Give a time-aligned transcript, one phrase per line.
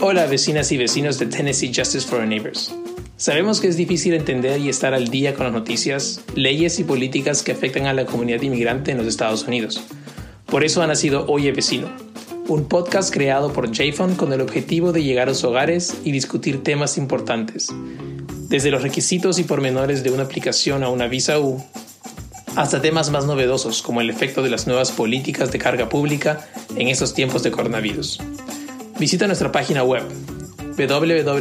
[0.00, 2.74] Hola vecinas y vecinos de Tennessee Justice for Our Neighbors.
[3.16, 7.42] Sabemos que es difícil entender y estar al día con las noticias, leyes y políticas
[7.42, 9.80] que afectan a la comunidad inmigrante en los Estados Unidos.
[10.46, 11.88] Por eso ha nacido Oye Vecino,
[12.48, 16.62] un podcast creado por JFON con el objetivo de llegar a los hogares y discutir
[16.64, 17.68] temas importantes,
[18.48, 21.64] desde los requisitos y pormenores de una aplicación a una visa U,
[22.56, 26.88] hasta temas más novedosos como el efecto de las nuevas políticas de carga pública en
[26.88, 28.18] estos tiempos de coronavirus.
[29.02, 30.04] Visita nuestra página web
[30.78, 31.34] www.tnjfon.org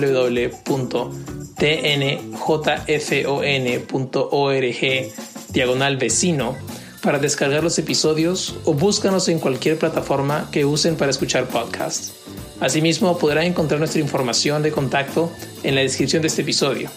[5.54, 6.58] diagonal vecino
[7.04, 12.14] para descargar los episodios o búscanos en cualquier plataforma que usen para escuchar podcasts.
[12.60, 15.32] Asimismo, podrán encontrar nuestra información de contacto
[15.62, 16.90] en la descripción de este episodio.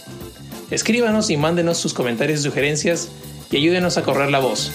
[0.71, 3.11] Escríbanos y mándenos sus comentarios y sugerencias
[3.51, 4.73] y ayúdenos a correr la voz.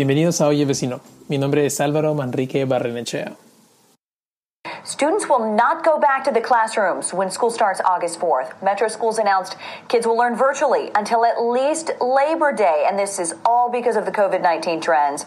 [0.00, 1.02] Bienvenidos a Oye Vecino.
[1.28, 3.36] Mi nombre es Álvaro Manrique Barrenechea.
[4.82, 8.54] Students will not go back to the classrooms when school starts August 4th.
[8.62, 13.34] Metro Schools announced kids will learn virtually until at least Labor Day, and this is
[13.44, 15.26] all because of the COVID 19 trends.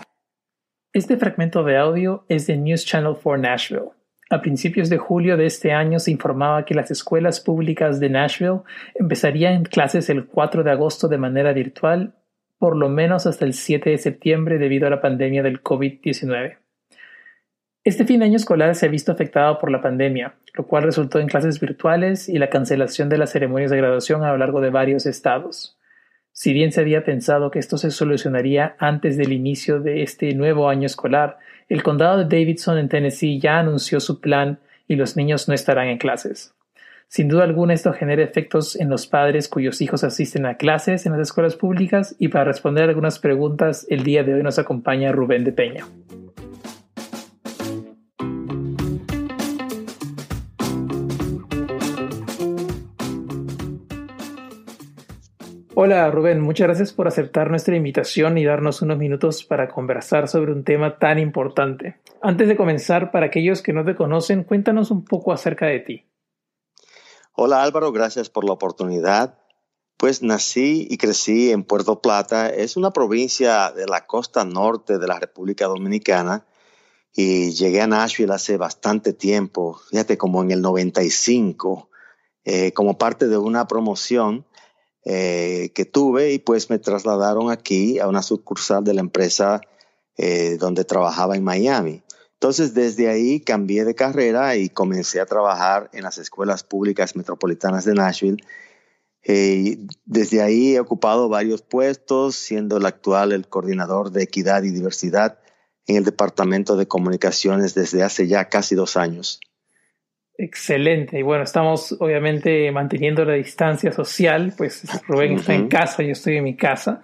[0.92, 3.92] Este fragmento de audio es de News Channel 4 Nashville.
[4.32, 8.64] A principios de julio de este año se informaba que las escuelas públicas de Nashville
[8.96, 12.16] empezarían clases el 4 de agosto de manera virtual
[12.58, 16.58] por lo menos hasta el 7 de septiembre debido a la pandemia del COVID-19.
[17.86, 21.20] Este fin de año escolar se ha visto afectado por la pandemia, lo cual resultó
[21.20, 24.70] en clases virtuales y la cancelación de las ceremonias de graduación a lo largo de
[24.70, 25.78] varios estados.
[26.32, 30.70] Si bien se había pensado que esto se solucionaría antes del inicio de este nuevo
[30.70, 31.38] año escolar,
[31.68, 35.88] el condado de Davidson en Tennessee ya anunció su plan y los niños no estarán
[35.88, 36.56] en clases.
[37.16, 41.12] Sin duda alguna esto genera efectos en los padres cuyos hijos asisten a clases en
[41.12, 45.44] las escuelas públicas y para responder algunas preguntas el día de hoy nos acompaña Rubén
[45.44, 45.86] de Peña.
[55.76, 60.52] Hola Rubén, muchas gracias por aceptar nuestra invitación y darnos unos minutos para conversar sobre
[60.52, 61.98] un tema tan importante.
[62.24, 66.06] Antes de comenzar, para aquellos que no te conocen, cuéntanos un poco acerca de ti.
[67.36, 69.40] Hola Álvaro, gracias por la oportunidad.
[69.98, 75.08] Pues nací y crecí en Puerto Plata, es una provincia de la costa norte de
[75.08, 76.46] la República Dominicana
[77.12, 81.90] y llegué a Nashville hace bastante tiempo, fíjate como en el 95,
[82.44, 84.46] eh, como parte de una promoción
[85.04, 89.60] eh, que tuve y pues me trasladaron aquí a una sucursal de la empresa
[90.18, 92.04] eh, donde trabajaba en Miami.
[92.44, 97.86] Entonces, desde ahí cambié de carrera y comencé a trabajar en las escuelas públicas metropolitanas
[97.86, 98.44] de Nashville.
[99.24, 104.72] Eh, desde ahí he ocupado varios puestos, siendo el actual el coordinador de equidad y
[104.72, 105.40] diversidad
[105.88, 109.40] en el Departamento de Comunicaciones desde hace ya casi dos años.
[110.36, 111.20] Excelente.
[111.20, 116.38] Y bueno, estamos obviamente manteniendo la distancia social, pues Rubén está en casa, yo estoy
[116.38, 117.04] en mi casa.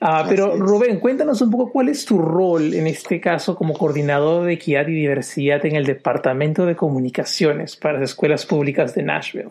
[0.00, 4.46] Ah, pero Rubén, cuéntanos un poco cuál es tu rol en este caso como coordinador
[4.46, 9.50] de equidad y diversidad en el Departamento de Comunicaciones para las escuelas públicas de Nashville.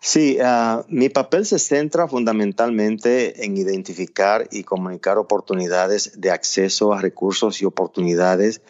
[0.00, 7.00] Sí, ah, mi papel se centra fundamentalmente en identificar y comunicar oportunidades de acceso a
[7.00, 8.60] recursos y oportunidades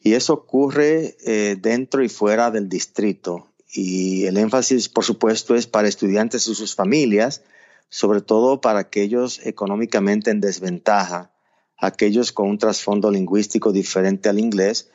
[0.00, 3.52] y eso ocurre eh, dentro y fuera del distrito.
[3.72, 7.42] Y el énfasis, por supuesto, es para estudiantes y sus familias,
[7.90, 11.32] sobre todo para aquellos económicamente en desventaja,
[11.76, 14.90] aquellos con un trasfondo lingüístico diferente al inglés,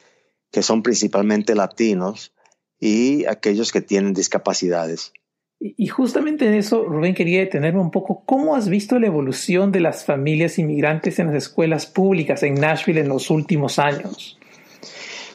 [0.51, 2.33] que son principalmente latinos,
[2.79, 5.13] y aquellos que tienen discapacidades.
[5.59, 8.25] Y justamente en eso, Rubén, quería detenerme un poco.
[8.25, 12.99] ¿Cómo has visto la evolución de las familias inmigrantes en las escuelas públicas en Nashville
[12.99, 14.37] en los últimos años?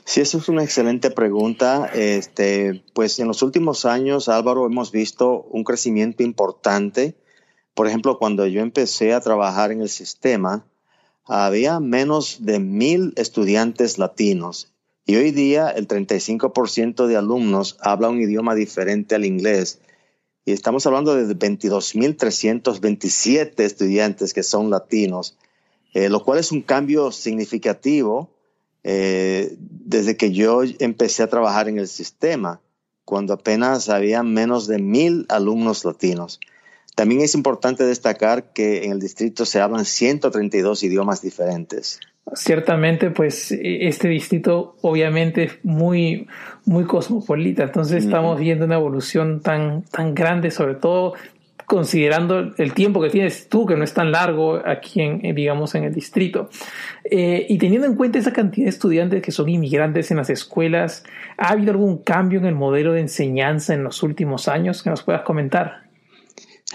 [0.08, 1.90] Sí, eso es una excelente pregunta.
[1.93, 7.14] Este, pues en los últimos años, Álvaro, hemos visto un crecimiento importante.
[7.75, 10.64] Por ejemplo, cuando yo empecé a trabajar en el sistema,
[11.26, 14.72] había menos de mil estudiantes latinos
[15.05, 19.78] y hoy día el 35% de alumnos habla un idioma diferente al inglés.
[20.46, 25.37] Y estamos hablando de 22.327 estudiantes que son latinos,
[25.93, 28.38] eh, lo cual es un cambio significativo
[28.84, 32.60] eh, desde que yo empecé a trabajar en el sistema,
[33.04, 36.40] cuando apenas había menos de mil alumnos latinos.
[36.94, 42.00] También es importante destacar que en el distrito se hablan 132 idiomas diferentes.
[42.34, 46.26] ciertamente pues este distrito obviamente es muy
[46.66, 51.14] muy cosmopolita entonces estamos viendo una evolución tan tan grande sobre todo
[51.69, 55.85] considerando el tiempo que tienes tú, que no es tan largo aquí en, digamos, en
[55.85, 56.49] el distrito.
[57.05, 61.05] Eh, y teniendo en cuenta esa cantidad de estudiantes que son inmigrantes en las escuelas,
[61.37, 65.03] ¿ha habido algún cambio en el modelo de enseñanza en los últimos años que nos
[65.03, 65.82] puedas comentar?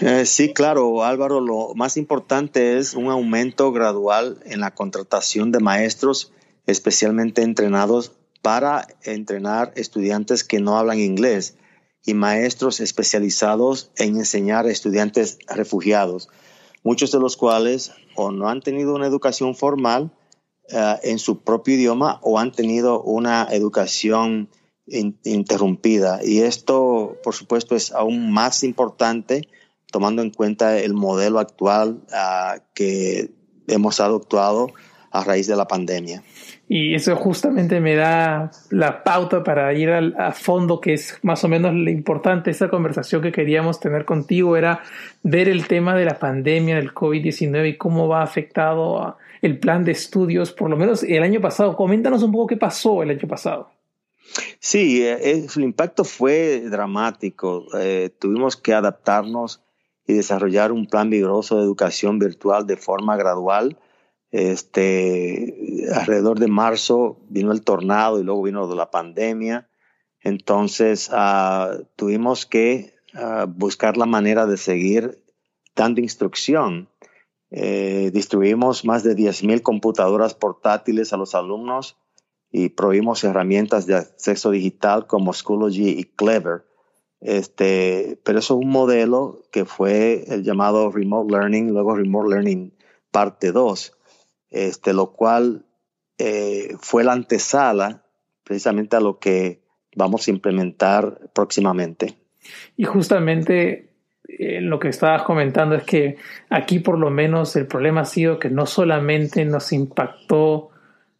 [0.00, 5.58] Eh, sí, claro, Álvaro, lo más importante es un aumento gradual en la contratación de
[5.58, 6.32] maestros
[6.66, 8.12] especialmente entrenados
[8.42, 11.56] para entrenar estudiantes que no hablan inglés
[12.04, 16.28] y maestros especializados en enseñar a estudiantes refugiados,
[16.82, 20.12] muchos de los cuales o no han tenido una educación formal
[20.68, 24.48] eh, en su propio idioma o han tenido una educación
[24.86, 26.20] interrumpida.
[26.22, 29.48] Y esto, por supuesto, es aún más importante
[29.90, 33.30] tomando en cuenta el modelo actual uh, que
[33.68, 34.72] hemos adoptado
[35.10, 36.24] a raíz de la pandemia.
[36.66, 41.44] Y eso justamente me da la pauta para ir al, a fondo, que es más
[41.44, 42.50] o menos lo importante.
[42.50, 44.82] Esa conversación que queríamos tener contigo era
[45.22, 49.92] ver el tema de la pandemia del COVID-19 y cómo va afectado el plan de
[49.92, 51.76] estudios, por lo menos el año pasado.
[51.76, 53.70] Coméntanos un poco qué pasó el año pasado.
[54.58, 57.66] Sí, eh, el impacto fue dramático.
[57.78, 59.60] Eh, tuvimos que adaptarnos
[60.06, 63.76] y desarrollar un plan vigoroso de educación virtual de forma gradual
[64.34, 69.68] este, alrededor de marzo vino el tornado y luego vino la pandemia.
[70.20, 75.22] Entonces uh, tuvimos que uh, buscar la manera de seguir
[75.76, 76.88] dando instrucción.
[77.52, 81.96] Eh, distribuimos más de 10.000 computadoras portátiles a los alumnos
[82.50, 86.64] y prohibimos herramientas de acceso digital como Schoology y Clever.
[87.20, 92.74] Este, pero eso es un modelo que fue el llamado Remote Learning, luego Remote Learning
[93.12, 93.93] parte 2
[94.54, 95.64] este, lo cual
[96.16, 98.04] eh, fue la antesala
[98.44, 99.62] precisamente a lo que
[99.96, 102.14] vamos a implementar próximamente.
[102.76, 103.90] Y justamente
[104.28, 106.18] eh, lo que estabas comentando es que
[106.50, 110.70] aquí por lo menos el problema ha sido que no solamente nos impactó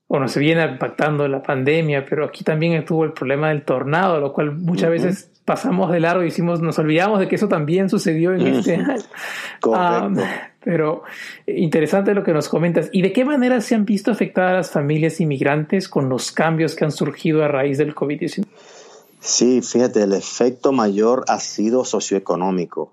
[0.06, 4.32] o nos viene impactando la pandemia, pero aquí también estuvo el problema del tornado, lo
[4.32, 8.32] cual muchas veces pasamos de largo y hicimos, nos olvidamos de que eso también sucedió
[8.32, 8.94] en este año.
[9.60, 10.22] Correcto.
[10.64, 11.02] Pero
[11.46, 12.88] interesante lo que nos comentas.
[12.90, 16.86] ¿Y de qué manera se han visto afectadas las familias inmigrantes con los cambios que
[16.86, 18.46] han surgido a raíz del COVID-19?
[19.20, 22.92] Sí, fíjate, el efecto mayor ha sido socioeconómico,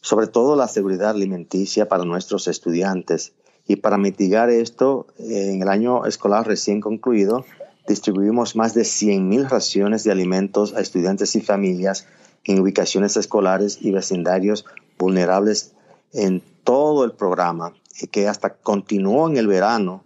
[0.00, 3.32] sobre todo la seguridad alimenticia para nuestros estudiantes.
[3.66, 7.44] Y para mitigar esto, en el año escolar recién concluido,
[7.86, 12.06] distribuimos más de 100.000 raciones de alimentos a estudiantes y familias
[12.44, 14.64] en ubicaciones escolares y vecindarios
[14.98, 15.72] vulnerables
[16.12, 20.04] en todo el programa, y que hasta continuó en el verano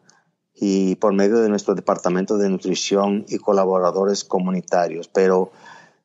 [0.54, 5.08] y por medio de nuestro departamento de nutrición y colaboradores comunitarios.
[5.08, 5.52] Pero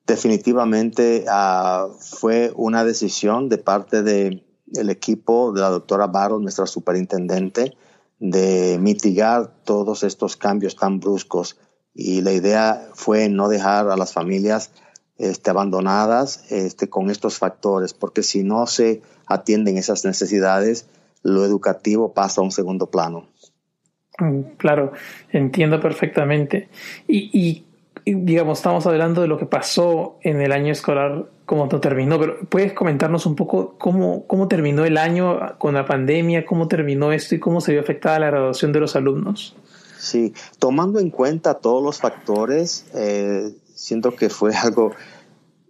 [0.06, 4.44] definitivamente uh, fue una decisión de parte del
[4.90, 7.76] equipo de la doctora Barro, nuestra superintendente,
[8.20, 11.58] de mitigar todos estos cambios tan bruscos.
[11.94, 14.72] Y la idea fue no dejar a las familias
[15.22, 20.88] este, abandonadas este, con estos factores, porque si no se atienden esas necesidades,
[21.24, 23.28] lo educativo pasa a un segundo plano.
[24.20, 24.94] Mm, claro,
[25.32, 26.70] entiendo perfectamente.
[27.08, 27.66] Y,
[28.06, 32.74] digamos, estamos hablando de lo que pasó en el año escolar, cómo terminó, pero ¿puedes
[32.74, 37.40] comentarnos un poco cómo, cómo terminó el año con la pandemia, cómo terminó esto y
[37.40, 39.56] cómo se vio afectada la graduación de los alumnos?
[40.00, 44.94] Sí, tomando en cuenta todos los factores, eh, siento que fue algo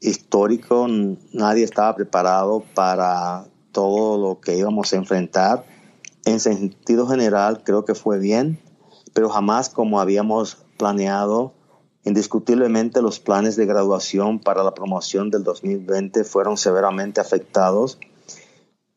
[0.01, 0.88] histórico,
[1.31, 5.65] nadie estaba preparado para todo lo que íbamos a enfrentar.
[6.25, 8.60] En sentido general, creo que fue bien,
[9.13, 11.53] pero jamás como habíamos planeado.
[12.03, 18.00] Indiscutiblemente los planes de graduación para la promoción del 2020 fueron severamente afectados.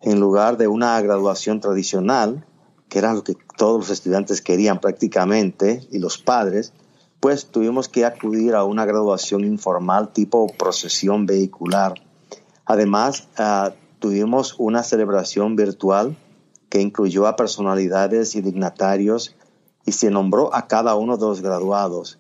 [0.01, 2.47] En lugar de una graduación tradicional,
[2.89, 6.73] que era lo que todos los estudiantes querían prácticamente, y los padres,
[7.25, 11.95] pues tuvimos que acudir a una graduación informal tipo procesión vehicular.
[12.67, 16.19] Además, uh, tuvimos una celebración virtual
[16.69, 19.35] que incluyó a personalidades y dignatarios
[19.87, 22.19] y se nombró a cada uno de los graduados.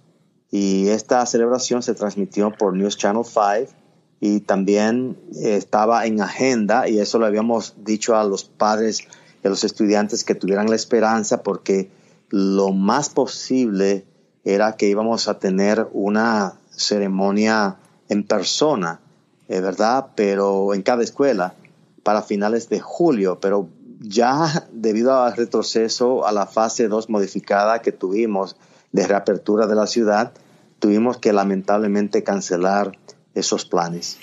[0.50, 3.74] Y esta celebración se transmitió por News Channel 5
[4.20, 9.06] y también estaba en agenda y eso lo habíamos dicho a los padres
[9.42, 11.90] y a los estudiantes que tuvieran la esperanza porque
[12.30, 14.06] lo más posible
[14.44, 17.76] era que íbamos a tener una ceremonia
[18.08, 19.00] en persona,
[19.48, 20.06] ¿verdad?
[20.14, 21.54] Pero en cada escuela
[22.02, 23.68] para finales de julio, pero
[24.00, 28.56] ya debido al retroceso a la fase 2 modificada que tuvimos
[28.92, 30.32] de reapertura de la ciudad,
[30.78, 32.92] tuvimos que lamentablemente cancelar
[33.34, 34.18] esos planes.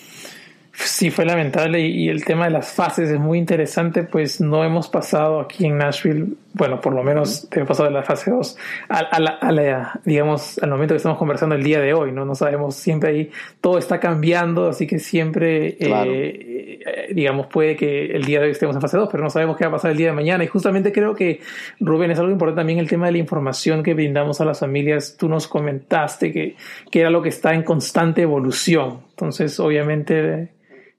[1.01, 4.87] Sí, fue lamentable y, el tema de las fases es muy interesante, pues no hemos
[4.87, 8.57] pasado aquí en Nashville, bueno, por lo menos hemos pasado de la fase 2
[8.89, 12.25] a, la, digamos, al momento que estamos conversando el día de hoy, ¿no?
[12.25, 18.07] No sabemos, siempre ahí todo está cambiando, así que siempre, eh, eh, digamos, puede que
[18.07, 19.91] el día de hoy estemos en fase 2, pero no sabemos qué va a pasar
[19.91, 20.43] el día de mañana.
[20.43, 21.39] Y justamente creo que,
[21.79, 25.15] Rubén, es algo importante también el tema de la información que brindamos a las familias.
[25.17, 26.55] Tú nos comentaste que,
[26.89, 28.99] que era lo que está en constante evolución.
[29.11, 30.49] Entonces, obviamente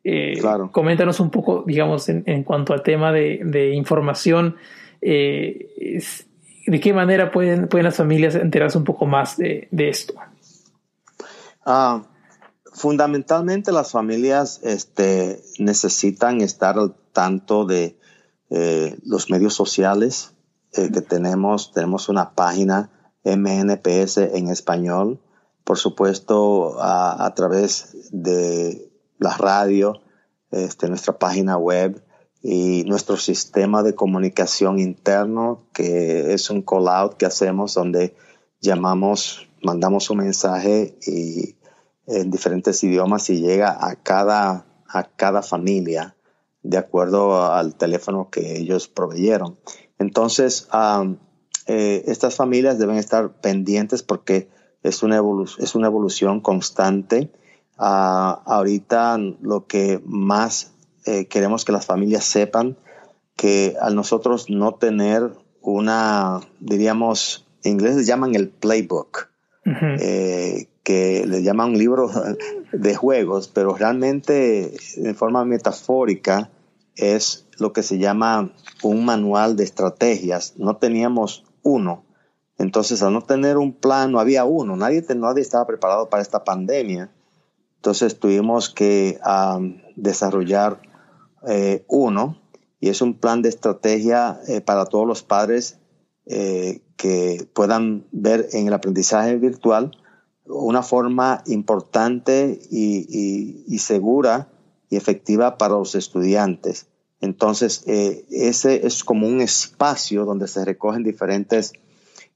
[0.04, 0.42] eh,
[0.72, 4.56] coméntanos un poco, digamos, en, cuanto al tema de, información,
[5.00, 6.00] eh,
[6.66, 10.14] ¿de qué manera pueden, pueden las familias enterarse un poco más de, esto?
[11.64, 12.02] Ah,
[12.72, 17.96] fundamentalmente las familias este, necesitan estar al tanto de
[18.50, 20.34] eh, los medios sociales
[20.72, 21.72] que tenemos.
[21.72, 22.90] Tenemos una página
[23.24, 25.20] MNPS en español,
[25.64, 28.91] por supuesto a través de
[29.22, 30.00] la radio,
[30.50, 32.04] este, nuestra página web
[32.42, 38.14] y nuestro sistema de comunicación interno, que es un call out que hacemos donde
[38.60, 41.56] llamamos, mandamos un mensaje y
[42.06, 46.16] en diferentes idiomas y llega a cada, a cada familia
[46.62, 49.58] de acuerdo al teléfono que ellos proveyeron.
[49.98, 50.68] Entonces,
[51.66, 54.48] eh, estas familias deben estar pendientes porque
[54.82, 55.20] es una,
[55.58, 57.30] es una evolución constante
[57.84, 60.72] ahorita lo que más
[61.04, 62.76] eh, queremos que las familias sepan
[63.36, 69.28] que al nosotros no tener una, diríamos, en inglés le llaman el playbook,
[69.64, 72.10] eh, que le llaman un libro
[72.72, 76.50] de juegos, pero realmente de forma metafórica
[76.96, 80.54] es lo que se llama un manual de estrategias.
[80.56, 82.04] No teníamos uno.
[82.58, 84.76] Entonces, al no tener un plan, no había uno.
[84.76, 87.10] Nadie, nadie estaba preparado para esta pandemia.
[87.82, 89.18] Entonces tuvimos que
[89.96, 90.80] desarrollar
[91.48, 92.40] eh, uno
[92.78, 95.80] y es un plan de estrategia eh, para todos los padres
[96.26, 99.90] eh, que puedan ver en el aprendizaje virtual
[100.46, 104.52] una forma importante y, segura
[104.88, 106.86] y efectiva para los estudiantes.
[107.20, 111.72] Entonces, ese es como un espacio donde se recogen diferentes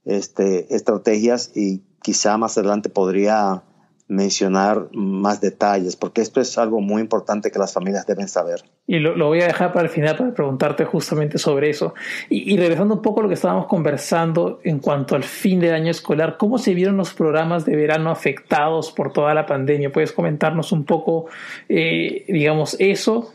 [0.04, 3.62] este, estrategias y quizá más adelante podría
[4.08, 8.62] mencionar más detalles, porque esto es algo muy importante que las familias deben saber.
[8.86, 11.94] Y lo, voy a dejar para el final para preguntarte justamente sobre eso.
[12.30, 15.90] Y, regresando un poco a lo que estábamos conversando en cuanto al fin del año
[15.90, 19.92] escolar, ¿cómo se vieron los programas de verano afectados por toda la pandemia?
[19.92, 21.26] ¿Puedes comentarnos un poco,
[21.68, 23.32] eh, digamos, eso?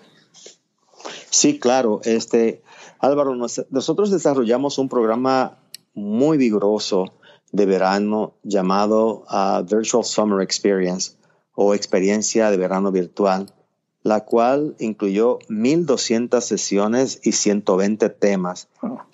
[1.30, 2.00] Sí, claro.
[2.06, 2.62] Este,
[3.00, 5.58] Álvaro, nosotros desarrollamos un programa
[5.94, 7.14] muy vigoroso
[7.52, 9.26] de verano llamado
[9.70, 11.14] Virtual Summer Experience
[11.54, 13.54] o experiencia de verano virtual,
[14.04, 18.68] la cual incluyó 1.200 sesiones y 120 temas,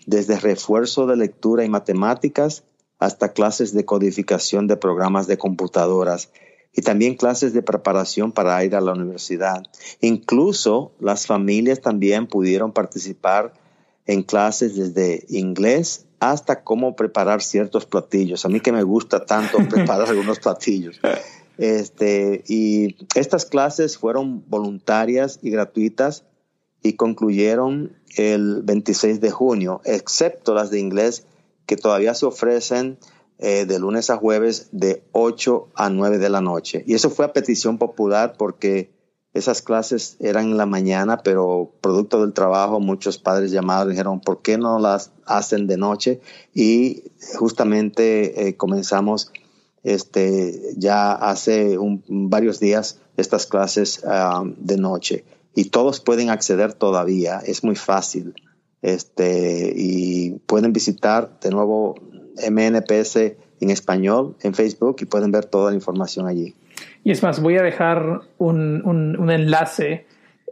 [0.06, 2.64] desde refuerzo de lectura y matemáticas
[3.00, 6.32] hasta clases de codificación de programas de computadoras
[6.74, 9.64] y también clases de preparación para ir a la universidad.
[10.00, 13.54] Incluso las familias también pudieron participar
[14.06, 18.46] en clases desde inglés hasta cómo preparar ciertos platillos.
[18.46, 21.00] A mí que me gusta tanto preparar algunos platillos.
[21.58, 26.24] Este, y estas clases fueron voluntarias y gratuitas
[26.84, 31.26] y concluyeron el 26 de junio, excepto las de inglés
[31.66, 32.98] que todavía se ofrecen
[33.40, 36.84] eh, de lunes a jueves de 8 a 9 de la noche.
[36.88, 38.90] Y eso fue a petición popular porque
[39.38, 44.20] esas clases eran en la mañana, pero producto del trabajo, muchos padres llamaron y dijeron,
[44.20, 46.20] ¿por qué no las hacen de noche?
[46.54, 47.04] Y
[47.36, 49.32] justamente eh, comenzamos
[49.84, 51.78] este, ya hace
[52.08, 55.26] varios días estas clases ah, de noche.
[55.56, 58.36] Y todos pueden acceder todavía, es muy fácil.
[58.82, 61.96] Este, y pueden visitar de nuevo
[62.50, 63.16] MNPS
[63.60, 66.56] en español en Facebook y pueden ver toda la información allí.
[67.08, 70.04] Y es más, voy a dejar un, un, enlace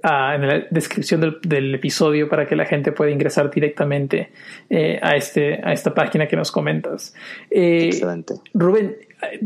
[0.02, 4.30] ah, en la descripción del, del, episodio para que la gente pueda ingresar directamente
[4.70, 7.14] eh, a, este, a esta página que nos comentas.
[7.52, 8.36] Eh, Excelente.
[8.54, 8.96] Rubén,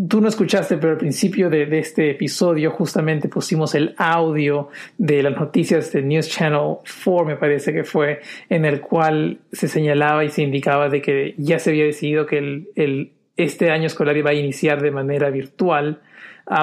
[0.08, 5.24] tú no escuchaste, pero al principio de, de, este episodio justamente pusimos el audio de
[5.24, 10.24] las noticias de News Channel 4, me parece que fue, en el cual se señalaba
[10.26, 14.16] y se indicaba de que ya se había decidido que el, el este año escolar
[14.16, 16.02] iba a iniciar de manera virtual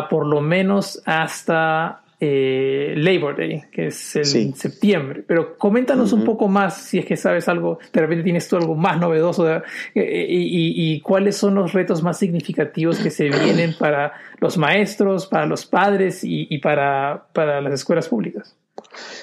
[0.09, 5.23] por lo menos hasta eh, Labor Day, que es el septiembre.
[5.27, 8.75] Pero coméntanos un poco más, si es que sabes algo, de repente tienes tú algo
[8.75, 9.47] más novedoso,
[9.95, 15.45] eh, y, cuáles son los retos más significativos que se vienen para los maestros, para
[15.45, 18.57] los padres y, para, para, las escuelas públicas.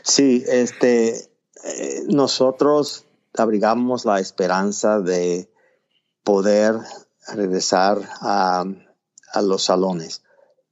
[0.03, 3.05] Sí, este, eh, nosotros
[3.35, 5.49] abrigamos la esperanza de
[6.23, 6.75] poder
[7.33, 8.65] regresar a,
[9.33, 10.21] a los salones.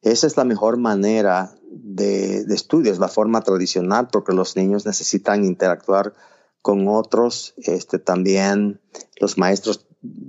[0.01, 4.85] Esa es la mejor manera de, de estudio, es la forma tradicional porque los niños
[4.85, 6.13] necesitan interactuar
[6.61, 7.53] con otros.
[7.57, 8.81] Este, también
[9.19, 9.85] los maestros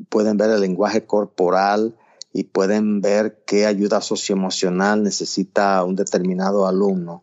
[0.09, 1.97] pueden ver el lenguaje corporal
[2.33, 7.23] y pueden ver qué ayuda socioemocional necesita un determinado alumno.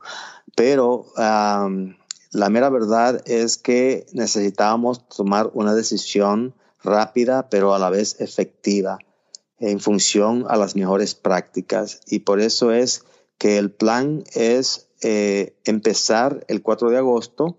[0.56, 6.54] Pero la mera verdad es que necesitamos tomar una decisión
[6.84, 9.00] rápida, pero a la vez efectiva
[9.60, 12.02] en función a las mejores prácticas.
[12.08, 13.06] Y por eso es
[13.38, 17.58] que el plan es eh, empezar el 4 de agosto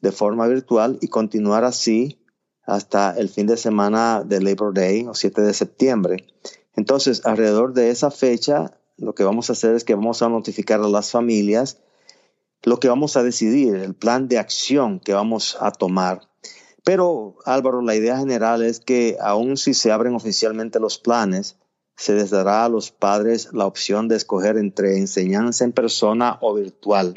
[0.00, 2.18] de forma virtual y continuar así
[2.64, 6.26] hasta el fin de semana de Labor Day o 7 de septiembre.
[6.76, 10.80] Entonces, alrededor de esa fecha, lo que vamos a hacer es que vamos a notificar
[10.80, 11.78] a las familias
[12.64, 16.28] lo que vamos a decidir, el plan de acción que vamos a tomar.
[16.84, 21.56] Pero, Álvaro, la idea general es que aun si se abren oficialmente los planes,
[21.96, 26.54] se les dará a los padres la opción de escoger entre enseñanza en persona o
[26.54, 27.14] virtual.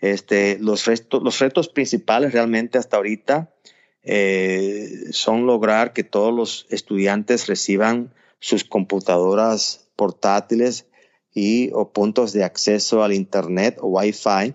[0.00, 3.54] Este, los, los retos principales realmente hasta ahorita
[4.02, 10.86] eh, son lograr que todos los estudiantes reciban sus computadoras portátiles
[11.32, 14.54] y o puntos de acceso al Internet o Wi-Fi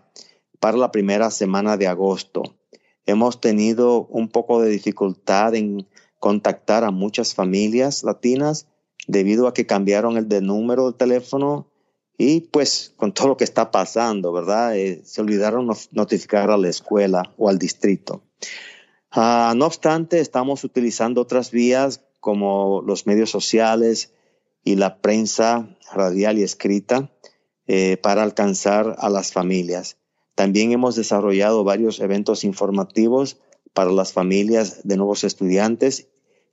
[0.60, 2.57] para la primera semana de agosto.
[3.08, 5.88] Hemos tenido un poco de dificultad en
[6.20, 8.68] contactar a muchas familias latinas
[9.08, 11.72] debido a que cambiaron el de número de teléfono
[12.18, 14.76] y pues con todo lo que está pasando, ¿verdad?
[14.76, 18.24] Eh, se olvidaron notificar a la escuela o al distrito.
[19.12, 24.14] Ah, no obstante, estamos utilizando otras vías como los medios sociales
[24.64, 27.10] y la prensa radial y escrita
[27.68, 29.98] eh, para alcanzar a las familias.
[30.38, 33.38] También hemos desarrollado varios eventos informativos
[33.74, 36.08] para las familias de nuevos estudiantes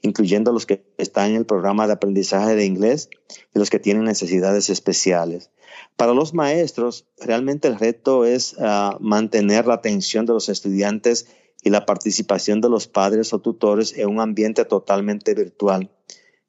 [0.05, 3.09] incluyendo los que están en el programa de aprendizaje de inglés
[3.55, 5.51] y los que tienen necesidades especiales.
[5.97, 11.27] Para los maestros, realmente el reto es ah, mantener la atención de los estudiantes
[11.63, 15.91] y la participación de los padres o tutores en un ambiente totalmente virtual.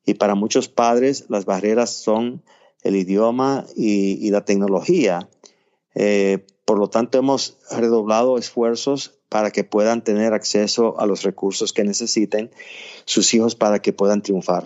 [0.05, 2.43] Y para muchos padres, las barreras son
[2.83, 5.29] el idioma y, la tecnología.
[5.95, 11.73] Eh, por lo tanto, hemos redoblado esfuerzos para que puedan tener acceso a los recursos
[11.73, 12.51] que necesiten
[13.05, 14.65] sus hijos para que puedan triunfar.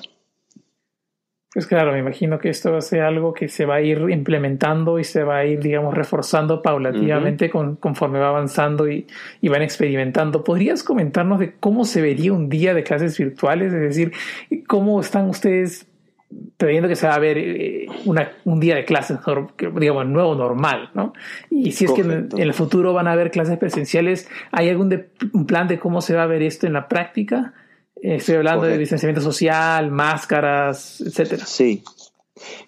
[1.52, 3.98] Pues claro, me imagino que esto va a ser algo que se va a ir
[4.12, 9.08] implementando y se va a ir, digamos, reforzando paulativamente conforme va avanzando y,
[9.42, 10.44] van experimentando.
[10.44, 13.74] ¿Podrías comentarnos de cómo se vería un día de clases virtuales?
[13.74, 14.12] Es decir,
[14.68, 15.89] ¿cómo están ustedes
[16.58, 17.88] previendo que se va a ver eh,
[18.46, 19.18] un día de clases,
[19.80, 21.14] digamos, nuevo normal, ¿no?
[21.50, 25.46] Y si es que en, el futuro van a haber clases presenciales, ¿hay algún un
[25.46, 27.54] plan de cómo se va a ver esto en la práctica?
[28.02, 31.46] Eh, estoy hablando de distanciamiento social, máscaras, etcétera.
[31.46, 31.84] Sí,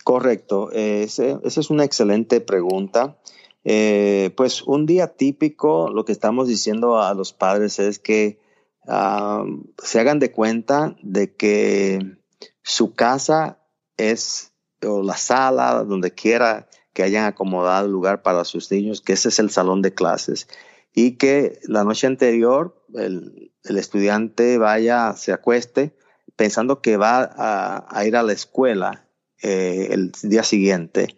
[0.03, 0.71] correcto.
[0.71, 3.17] esa es una excelente pregunta.
[3.63, 8.39] Eh, pues un día típico, lo que estamos diciendo a los padres es que
[8.87, 9.45] ah,
[9.77, 12.17] se hagan de cuenta de que
[12.63, 13.59] su casa
[13.97, 14.53] es,
[14.85, 19.29] o la sala, donde quiera que hayan acomodado el lugar para sus niños, que ese
[19.29, 20.47] es el salón de clases.
[20.93, 25.95] Y que la noche anterior el, estudiante vaya, se acueste,
[26.35, 29.07] pensando que va a, ir a la escuela
[29.41, 31.15] eh, el día siguiente.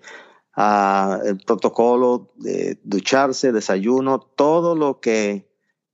[0.56, 5.50] Ah, el protocolo de ducharse, desayuno, todo lo que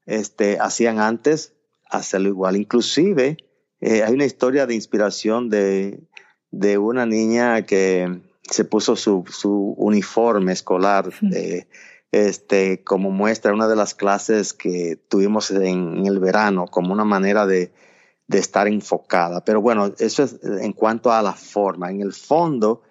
[0.05, 1.53] este, hacían antes,
[1.89, 2.57] hacerlo igual.
[2.57, 3.37] Inclusive
[3.81, 6.01] eh, hay una historia de inspiración de,
[6.51, 11.67] de, una niña que se puso su, su uniforme escolar eh,
[12.11, 17.45] este, como muestra una de las clases que tuvimos en, el verano, como una manera
[17.45, 17.71] de,
[18.27, 19.45] de, estar enfocada.
[19.45, 21.91] Pero bueno, eso es en cuanto a la forma.
[21.91, 22.81] En el fondo,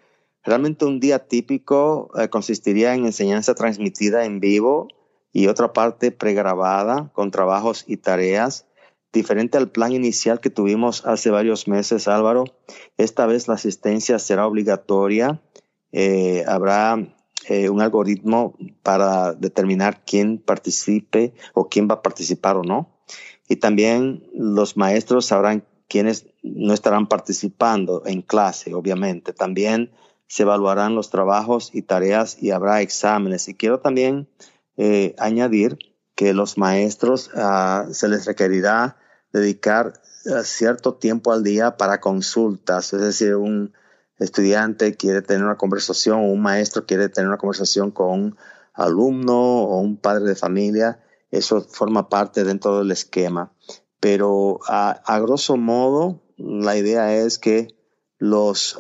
[0.45, 4.89] realmente un día típico eh, consistiría en enseñanza transmitida en vivo
[5.33, 8.68] y otra parte pregrabada con trabajos y tareas
[9.13, 12.45] Diferente al plan inicial que tuvimos hace varios meses, Álvaro,
[12.99, 15.41] esta vez la asistencia será obligatoria.
[15.93, 16.99] Eh, habrá
[17.49, 22.91] eh, un algoritmo para determinar quién participe o quién va a participar o no.
[23.49, 29.33] Y también los maestros sabrán quiénes no estarán participando en clase, obviamente.
[29.33, 29.91] También
[30.27, 33.49] se evaluarán los trabajos y tareas y habrá exámenes.
[33.49, 34.29] Y quiero también
[34.77, 35.79] eh, añadir
[36.19, 38.97] que los maestros ah, se les requerirá
[39.33, 39.93] dedicar
[40.27, 43.73] ah, cierto tiempo al día para consultas, es decir, un
[44.19, 48.37] estudiante quiere tener una conversación un maestro quiere tener una conversación con un
[48.75, 51.01] alumno o un padre de familia,
[51.31, 53.53] eso forma parte dentro del esquema.
[54.01, 57.77] Pero a, grosso modo, la idea es que
[58.19, 58.77] los,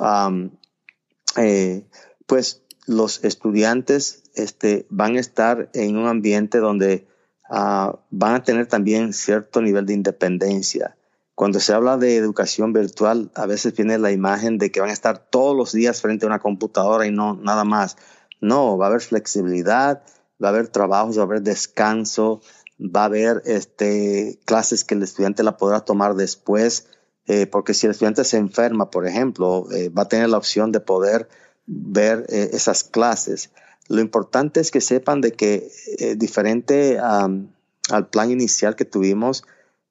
[1.37, 1.87] eh,
[2.27, 7.07] pues, los estudiantes este, van a estar en un ambiente donde
[7.49, 10.97] Ah, van a tener también cierto nivel de independencia.
[11.35, 14.93] Cuando se habla de educación virtual, a veces viene la imagen de que van a
[14.93, 17.97] estar todos los días frente a una computadora y no nada más.
[18.41, 20.03] No, va a haber flexibilidad,
[20.43, 22.41] va a haber trabajos, va a haber descanso,
[22.81, 26.89] va a haber este, clases que el estudiante la podrá tomar después,
[27.27, 30.73] eh, porque si el estudiante se enferma, por ejemplo, eh, va a tener la opción
[30.73, 31.29] de poder
[31.67, 33.51] ver eh, esas clases.
[33.89, 39.45] Lo importante es que sepan de que eh, diferente al plan inicial que tuvimos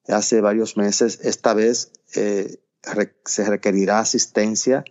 [0.06, 2.58] hace varios meses, esta vez eh,
[3.24, 4.84] se requerirá asistencia,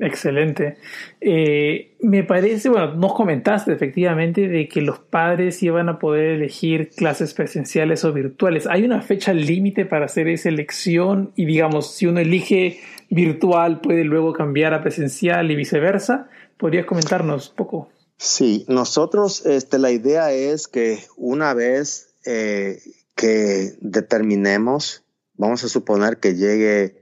[0.00, 0.78] Excelente.
[1.20, 6.88] Eh, me parece, bueno, nos comentaste efectivamente de que los padres iban a poder elegir
[6.88, 8.66] clases presenciales o virtuales.
[8.66, 11.32] ¿Hay una fecha límite para hacer esa elección?
[11.36, 16.30] Y digamos, si uno elige virtual, puede luego cambiar a presencial y viceversa.
[16.56, 17.90] ¿Podrías comentarnos un poco?
[18.16, 22.78] Sí, nosotros, este, la idea es que una vez eh,
[23.14, 26.99] que determinemos, vamos a suponer que llegue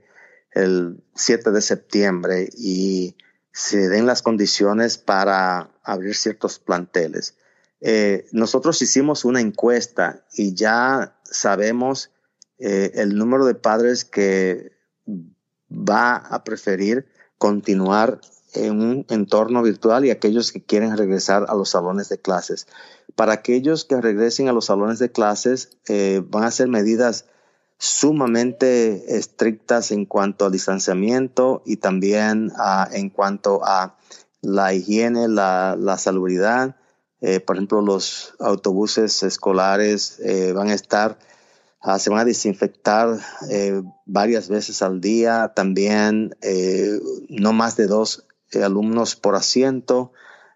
[0.51, 3.15] el 7 de septiembre y
[3.51, 7.35] se den las condiciones para abrir ciertos planteles.
[7.81, 12.11] Eh, nosotros hicimos una encuesta y ya sabemos
[12.57, 14.73] eh, el número de padres que
[15.71, 17.07] va a preferir
[17.37, 18.19] continuar
[18.53, 22.67] en un entorno virtual y aquellos que quieren regresar a los salones de clases.
[23.15, 27.25] Para aquellos que regresen a los salones de clases, eh, van a ser medidas
[27.79, 33.95] sumamente estrictas en cuanto al distanciamiento y también ah, en cuanto a
[34.41, 36.75] la higiene, la, la salubridad.
[37.21, 41.19] Eh, por ejemplo, los autobuses escolares eh, van a estar,
[41.81, 43.17] ah, se van a desinfectar
[43.49, 46.35] eh, varias veces al día, también
[47.29, 48.25] no más de dos
[48.61, 50.11] alumnos por asiento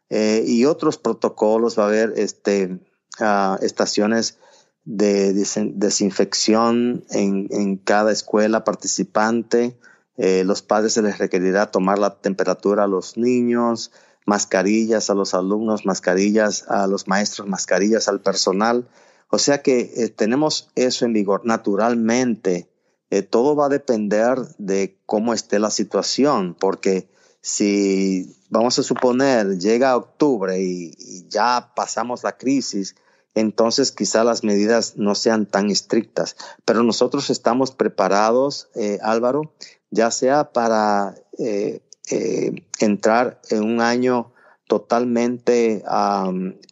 [0.10, 1.80] y otros protocolos.
[1.80, 2.80] Va a haber este,
[3.20, 4.40] ah, estaciones
[4.86, 9.78] de desinfección en, cada escuela participante.
[10.18, 13.92] Eh, los padres se les requerirá tomar la temperatura a los niños,
[14.26, 18.88] mascarillas a los alumnos, mascarillas a los maestros, mascarillas al personal.
[19.30, 21.42] O sea que eh, tenemos eso en vigor.
[21.46, 22.70] Naturalmente,
[23.10, 27.08] eh, todo va a depender de cómo esté la situación, porque
[27.42, 32.96] si vamos a suponer llega octubre y ya pasamos la crisis,
[33.36, 36.36] entonces quizá las medidas no sean tan estrictas.
[36.66, 39.54] Pero nosotros estamos preparados, eh, Álvaro,
[39.90, 44.32] ya sea para eh, eh, entrar en un año
[44.68, 45.84] totalmente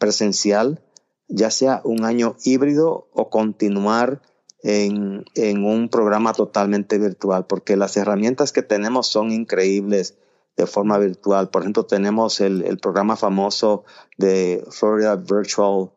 [0.00, 0.82] presencial,
[1.28, 4.22] ya sea un año híbrido o continuar
[4.62, 5.24] en,
[5.64, 10.16] un programa totalmente virtual, porque las herramientas que tenemos son increíbles
[10.56, 11.50] de forma virtual.
[11.50, 13.84] Por ejemplo, tenemos el, el programa famoso
[14.18, 15.90] de Florida Virtual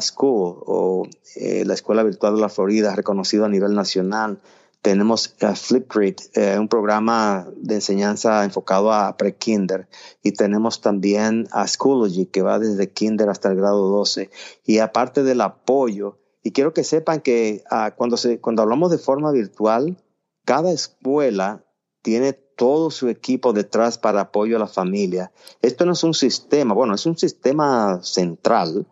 [0.00, 4.40] School o eh, la Escuela Virtual de la Florida, reconocido a nivel nacional.
[4.82, 9.88] Tenemos Flipgrid, eh, un programa de enseñanza enfocado a pre-kinder.
[10.22, 14.30] Y tenemos también a Schoology, que va desde kinder hasta el grado 12.
[14.64, 18.98] Y aparte del apoyo, y quiero que sepan que ah, cuando, se, cuando hablamos de
[18.98, 19.96] forma virtual,
[20.44, 21.64] cada escuela
[22.02, 25.32] tiene todo su equipo detrás para apoyo a la familia.
[25.60, 28.86] Esto no es un sistema, bueno, es un sistema central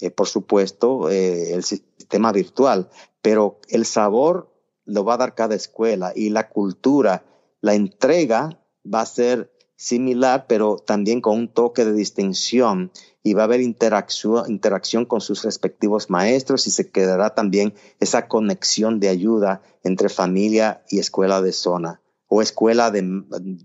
[0.00, 2.88] eh, por supuesto, eh, el sistema virtual,
[3.22, 4.50] pero el sabor
[4.84, 7.24] lo va a dar cada escuela y la cultura,
[7.60, 12.90] la entrega va a ser similar, pero también con un toque de distinción
[13.22, 18.28] y va a haber interacción, interacción con sus respectivos maestros y se quedará también esa
[18.28, 23.02] conexión de ayuda entre familia y escuela de zona o escuela de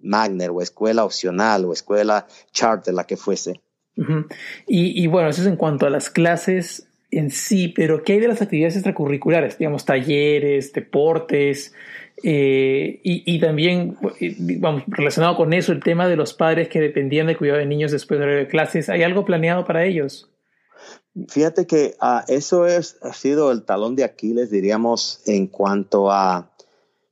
[0.01, 3.61] Magner o escuela opcional o escuela charter, la que fuese.
[4.67, 8.27] Y, bueno, eso es en cuanto a las clases en sí, pero ¿qué hay de
[8.27, 9.57] las actividades extracurriculares?
[9.57, 11.73] Digamos, talleres, deportes,
[12.23, 13.97] eh, y, también,
[14.59, 17.91] vamos, relacionado con eso, el tema de los padres que dependían del cuidado de niños
[17.91, 20.31] después de clases, ¿hay algo planeado para ellos?
[21.29, 26.51] Fíjate que ah, eso es, ha sido el talón de Aquiles, diríamos, en cuanto a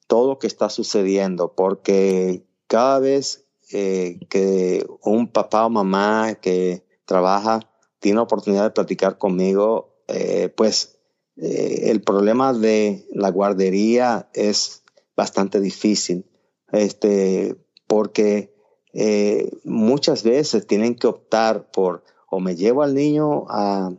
[0.07, 3.42] todo lo que está sucediendo, porque cada vez
[3.73, 7.59] eh, que un papá o mamá que trabaja
[7.99, 10.99] tiene la oportunidad de platicar conmigo, eh, pues
[11.35, 14.83] el problema de la guardería es
[15.15, 16.25] bastante difícil,
[16.71, 17.55] este,
[17.87, 18.53] porque
[18.93, 23.91] eh, muchas veces tienen que optar por o me llevo al niño a,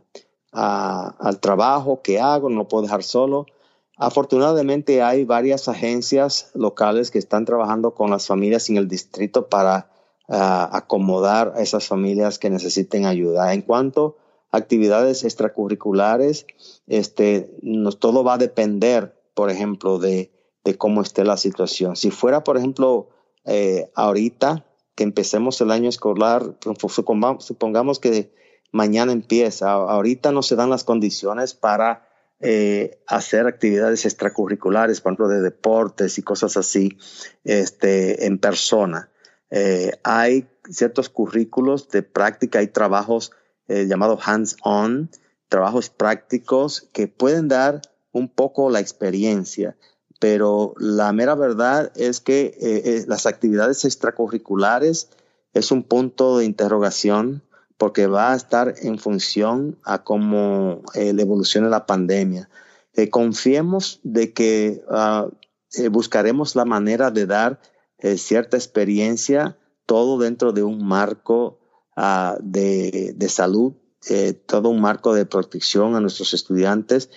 [0.51, 3.45] al trabajo que hago, no lo puedo dejar solo.
[3.97, 9.89] Afortunadamente hay varias agencias locales que están trabajando con las familias en el distrito para
[10.27, 13.53] ah, acomodar a esas familias que necesiten ayuda.
[13.53, 14.17] En cuanto
[14.51, 16.45] a actividades extracurriculares,
[16.87, 17.51] este,
[17.99, 20.31] todo va a depender, por ejemplo, de
[20.65, 21.95] de cómo esté la situación.
[21.95, 23.07] Si fuera, por ejemplo,
[23.45, 26.55] eh, ahorita que empecemos el año escolar,
[27.39, 28.33] supongamos que
[28.71, 32.04] mañana empieza, ahorita no se dan las condiciones para
[32.39, 36.97] eh, hacer actividades extracurriculares, por ejemplo, de deportes y cosas así,
[37.43, 39.09] este, en persona.
[39.49, 43.31] Eh, hay ciertos currículos de práctica, hay trabajos
[43.67, 45.09] llamados hands-on,
[45.49, 49.75] trabajos prácticos que pueden dar un poco la experiencia
[50.19, 55.09] pero la mera verdad es que eh, eh, las actividades extracurriculares
[55.53, 57.43] es un punto de interrogación
[57.77, 62.49] porque va a estar en función a cómo eh, evolucione la pandemia.
[63.11, 65.27] confiemos de que ah,
[65.91, 67.59] buscaremos la manera de dar
[68.17, 71.59] cierta experiencia, todo dentro de un marco
[71.97, 73.73] ah, de, salud,
[74.45, 77.09] todo un marco de protección a nuestros estudiantes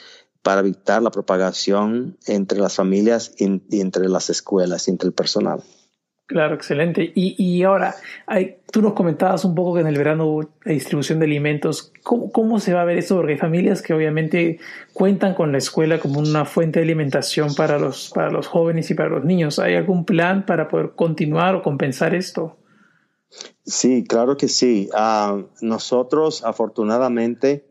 [0.43, 5.63] para evitar la propagación entre las familias y, entre las escuelas y entre el personal.
[6.29, 7.11] Claro, excelente.
[7.15, 11.19] Y, ahora, hay, tú nos comentabas un poco que en el verano hubo la distribución
[11.19, 11.93] de alimentos.
[12.03, 13.17] ¿Cómo, se va a ver eso?
[13.17, 14.61] Porque hay familias que obviamente
[14.93, 18.95] cuentan con la escuela como una fuente de alimentación para los, para los jóvenes y
[18.95, 19.59] para los niños.
[19.59, 22.59] ¿Hay algún plan para poder continuar o compensar esto?
[23.65, 24.91] Sí, claro que sí.
[24.95, 27.65] Ah, nosotros, afortunadamente,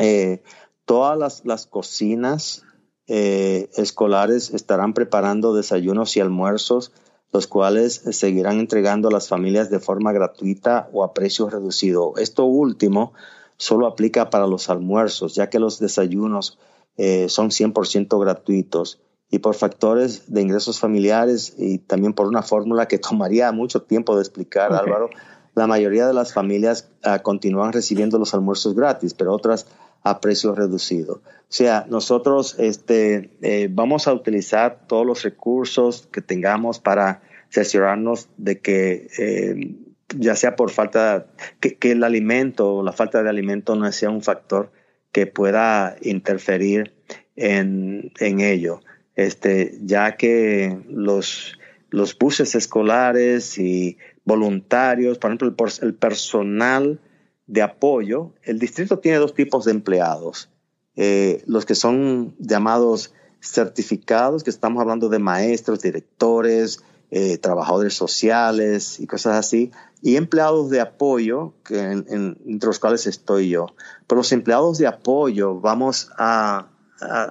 [0.00, 0.42] eh,
[0.84, 2.62] Todas las, cocinas
[3.06, 6.92] eh, escolares estarán preparando desayunos y almuerzos,
[7.34, 12.14] los cuales seguirán entregando a las familias de forma gratuita o a precio reducido.
[12.16, 13.12] Esto último
[13.56, 16.60] solo aplica para los almuerzos, ya que los desayunos
[16.96, 19.00] eh, son 100% gratuitos
[19.32, 24.14] y por factores de ingresos familiares y también por una fórmula que tomaría mucho tiempo
[24.14, 25.10] de explicar, Álvaro,
[25.56, 29.66] la mayoría de las familias ah, continúan recibiendo los almuerzos gratis, pero otras
[30.04, 31.14] a precio reducido.
[31.14, 37.22] O sea, nosotros este, eh, vamos a utilizar todos los recursos que tengamos para
[37.54, 39.76] cerciorarnos de que, eh,
[40.16, 41.26] ya sea por falta,
[41.60, 44.72] que, el alimento o la falta de alimento no sea un factor
[45.12, 46.92] que pueda interferir
[47.36, 48.80] en, ello.
[49.14, 51.56] Este, ya que los,
[51.90, 57.00] los buses escolares y voluntarios, por ejemplo, el personal
[57.46, 60.50] de apoyo, el distrito tiene dos tipos de empleados.
[60.96, 68.98] Eh, los que son llamados certificados, que estamos hablando de maestros, directores, eh, trabajadores sociales
[69.00, 73.66] y cosas así, y empleados de apoyo, que entre los cuales estoy yo.
[74.06, 76.70] Pero los empleados de apoyo vamos a,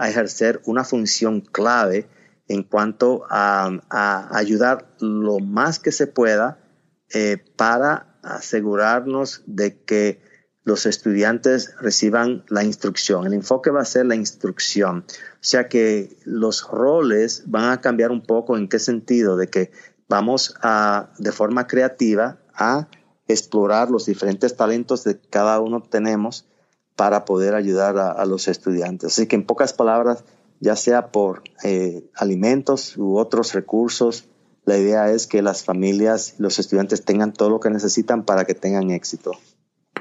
[0.02, 2.08] ejercer una función clave
[2.48, 3.72] en cuanto a,
[4.32, 6.60] ayudar lo más que se pueda
[7.14, 10.22] eh, para asegurarnos de que
[10.64, 13.26] los estudiantes reciban la instrucción.
[13.26, 15.06] El enfoque va a ser la instrucción.
[15.08, 19.72] O sea que los roles van a cambiar un poco en qué sentido, de que
[20.08, 22.88] vamos a, de forma creativa, a
[23.28, 26.46] explorar los diferentes talentos que cada uno tenemos
[26.96, 29.14] para poder ayudar a, los estudiantes.
[29.14, 30.24] Así que en pocas palabras,
[30.60, 34.26] ya sea por eh, alimentos u otros recursos,
[34.66, 38.54] la idea es que las familias, los estudiantes tengan todo lo que necesitan para que
[38.54, 39.32] tengan éxito.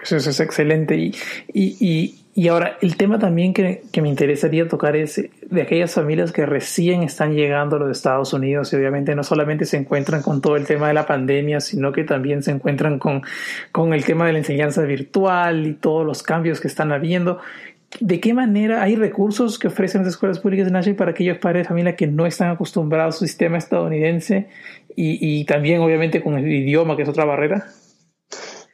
[0.03, 0.97] Eso es excelente.
[0.97, 1.15] Y,
[1.55, 6.33] y, Y ahora, el tema también que, que, me interesaría tocar es de aquellas familias
[6.33, 10.41] que recién están llegando a los Estados Unidos y obviamente no solamente se encuentran con
[10.41, 13.23] todo el tema de la pandemia, sino que también se encuentran con,
[13.71, 17.39] con el tema de la enseñanza virtual y todos los cambios que están habiendo.
[18.01, 21.65] ¿De qué manera hay recursos que ofrecen las escuelas públicas de Nashville para aquellos padres
[21.65, 24.49] de familia que no están acostumbrados al sistema estadounidense
[24.97, 27.67] y, y también obviamente con el idioma, que es otra barrera?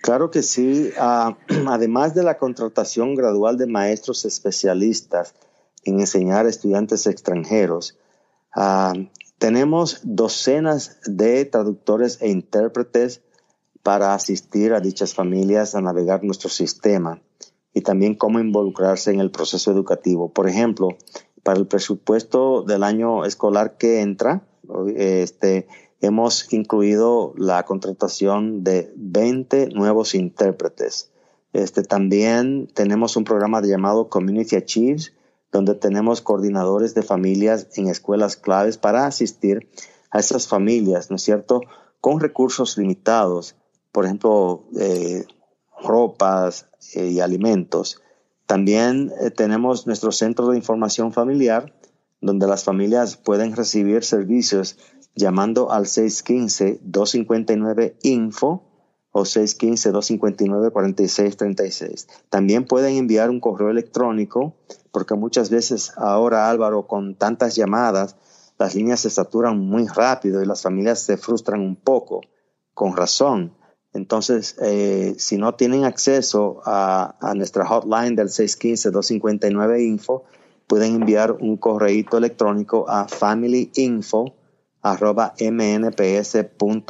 [0.09, 0.90] Claro que sí.
[0.99, 1.35] Uh,
[1.68, 5.35] además de la contratación gradual de maestros especialistas
[5.85, 7.99] en enseñar a estudiantes extranjeros,
[8.57, 13.21] uh, tenemos docenas de traductores e intérpretes
[13.83, 17.21] para asistir a dichas familias a navegar nuestro sistema
[17.75, 20.33] y también cómo involucrarse en el proceso educativo.
[20.33, 20.88] Por ejemplo,
[21.42, 24.49] para el presupuesto del año escolar que entra,
[24.97, 25.68] este,
[26.00, 31.11] hemos incluido la contratación de 20 nuevos intérpretes.
[31.52, 35.14] Este, también tenemos un programa llamado Community Achieves,
[35.50, 39.68] donde tenemos coordinadores de familias en escuelas claves para asistir
[40.11, 41.62] a esas familias, ¿no es cierto?,
[42.00, 43.56] con recursos limitados,
[43.92, 45.24] por ejemplo, eh,
[45.82, 48.00] ropas eh, y alimentos.
[48.46, 51.74] También eh, tenemos nuestro centro de información familiar,
[52.20, 54.76] donde las familias pueden recibir servicios
[55.18, 58.62] llamando al 615-259-INFO
[59.11, 62.07] o 615-259-4636.
[62.31, 64.54] También pueden enviar un correo electrónico,
[64.92, 68.14] porque muchas veces ahora, Álvaro, con tantas llamadas,
[68.59, 72.20] las líneas se saturan muy rápido y las familias se frustran un poco,
[72.72, 73.52] con razón.
[73.92, 80.22] Entonces, eh, si no tienen acceso a, a nuestra hotline del 615-259-INFO,
[80.68, 84.38] pueden enviar un correo electrónico a familyinfo
[84.92, 86.88] arroba mnps.org.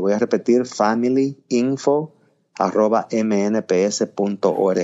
[0.00, 2.14] Voy a repetir familyinfo
[2.58, 4.80] arroba mnps.org.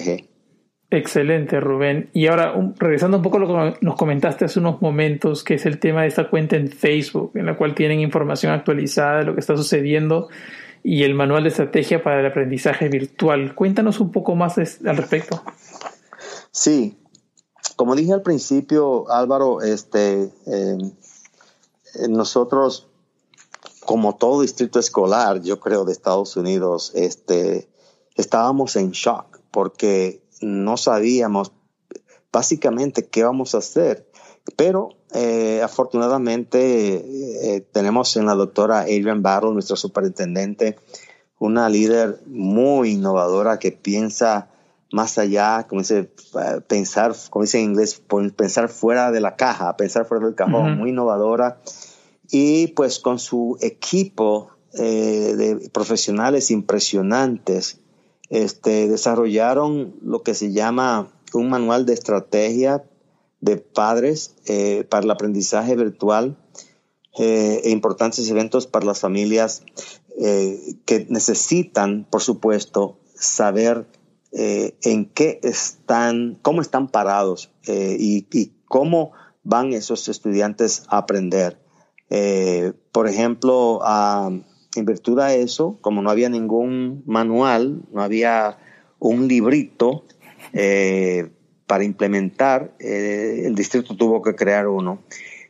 [0.89, 2.11] Excelente, Rubén.
[2.13, 5.67] Y ahora, regresando un poco a lo que nos comentaste hace unos momentos, que es
[5.67, 9.35] el tema de esta cuenta en Facebook, en la cual tienen información actualizada de lo
[9.35, 10.29] que está sucediendo
[10.85, 13.57] y el manual de estrategia para el aprendizaje virtual.
[13.57, 15.43] Cuéntanos un poco más al respecto.
[16.53, 16.97] Sí,
[17.75, 20.79] como dije al principio, Álvaro, este, eh,
[22.09, 22.89] nosotros,
[23.85, 27.69] como todo distrito escolar, yo creo, de Estados Unidos, este,
[28.15, 31.53] estábamos en shock porque no sabíamos
[32.33, 34.07] básicamente qué vamos a hacer.
[34.57, 40.77] Pero eh, afortunadamente eh, tenemos en la doctora Adrian Battle, nuestra superintendente,
[41.39, 44.51] una líder muy innovadora que piensa
[44.93, 48.01] más allá, como dice, eh, pensar, como dice en inglés,
[48.37, 51.59] pensar fuera de la caja, pensar fuera del cajón, muy innovadora
[52.31, 57.81] y pues con su equipo eh, de profesionales impresionantes,
[58.29, 62.85] este, desarrollaron lo que se llama un manual de estrategia
[63.41, 66.37] de padres eh, para el aprendizaje virtual
[67.19, 69.63] eh, e importantes eventos para las familias
[70.19, 73.87] que necesitan, por supuesto, saber
[74.33, 79.13] en qué están, cómo están parados y, y cómo
[79.43, 81.59] van esos estudiantes a aprender.
[82.11, 83.81] Eh, por ejemplo,
[84.75, 88.59] en virtud de eso, como no había ningún manual, no había
[88.99, 90.05] un librito
[90.53, 91.31] eh,
[91.67, 95.01] para implementar, eh, el distrito tuvo que crear uno.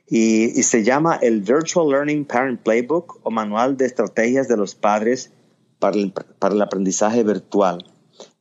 [0.09, 5.33] Y, se llama el Virtual Learning Parent Playbook o Manual de Estrategias de los Padres
[5.81, 7.85] para el, para el Aprendizaje Virtual.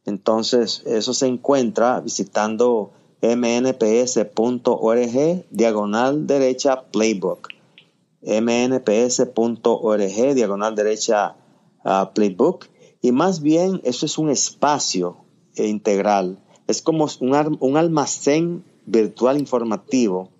[0.05, 4.25] Entonces, eso se encuentra visitando mnps.org,
[5.49, 7.54] diagonal derecha, playbook
[8.25, 11.35] mnps.org, diagonal derecha
[12.13, 12.67] Playbook.
[13.01, 15.17] Y más bien eso es un espacio
[15.55, 16.39] integral.
[16.67, 20.31] Es como un, un almacén virtual informativo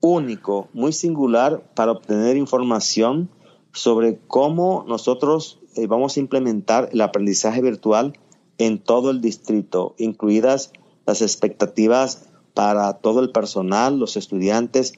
[0.00, 3.30] único, muy singular para obtener información
[3.72, 8.18] sobre cómo nosotros eh, vamos a implementar el aprendizaje virtual
[8.58, 10.72] en todo el distrito, incluidas
[11.06, 14.94] las expectativas para todo el personal, los estudiantes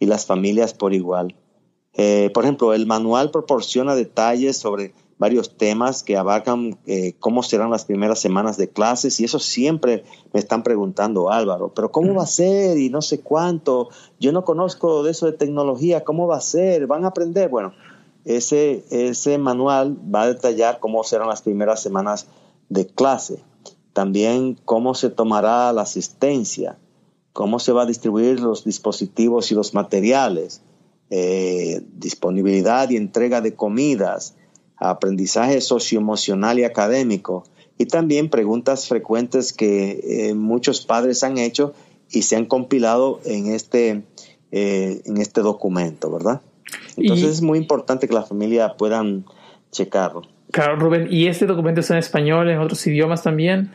[0.00, 1.36] y las familias por igual.
[1.96, 7.70] Eh, por ejemplo, el manual proporciona detalles sobre varios temas que abarcan eh, cómo serán
[7.70, 12.24] las primeras semanas de clases y eso siempre me están preguntando, Álvaro, pero ¿cómo va
[12.24, 12.76] a ser?
[12.76, 13.88] Y no sé cuánto,
[14.20, 16.86] yo no conozco de eso de tecnología, ¿cómo va a ser?
[16.86, 17.48] ¿Van a aprender?
[17.48, 17.72] Bueno,
[18.26, 22.26] ese, ese manual va a detallar cómo serán las primeras semanas
[22.68, 23.42] de clase,
[23.94, 26.78] también cómo se tomará la asistencia,
[27.32, 30.60] cómo se va a distribuir los dispositivos y los materiales,
[31.10, 34.34] eh, disponibilidad y entrega de comidas,
[34.76, 37.44] aprendizaje socioemocional y académico,
[37.78, 41.74] y también preguntas frecuentes que eh, muchos padres han hecho
[42.10, 44.02] y se han compilado en este,
[44.50, 46.40] eh, en este documento, ¿verdad?
[46.96, 49.26] Entonces es muy importante que la familia puedan
[49.70, 50.22] checarlo.
[50.50, 53.72] Claro, Rubén, ¿y este documento está en español, en otros idiomas también?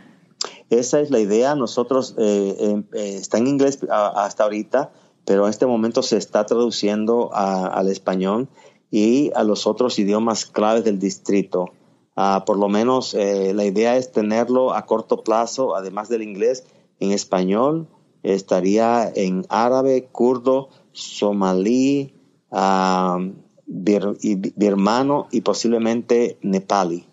[0.69, 1.53] Esa es la idea.
[1.55, 4.91] Nosotros, eh, está en inglés hasta ahorita,
[5.25, 8.47] pero en este momento se está traduciendo al español
[8.89, 11.71] y a los otros idiomas claves del distrito.
[12.15, 16.65] Ah, por lo menos eh, la idea es tenerlo a corto plazo, además del inglés,
[16.99, 17.87] en español,
[18.21, 22.13] estaría en árabe, kurdo, somalí,
[22.51, 23.19] ah,
[23.65, 27.05] birmano y posiblemente nepali.